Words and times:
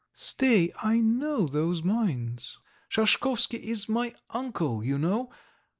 "Stay, 0.15 0.73
I 0.81 0.97
know 0.97 1.45
those 1.45 1.83
mines. 1.83 2.57
Shashkovsky 2.89 3.61
is 3.61 3.87
my 3.87 4.15
uncle, 4.31 4.83
you 4.83 4.97
know. 4.97 5.29